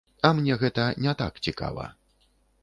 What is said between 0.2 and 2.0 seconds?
А мне гэта не так цікава.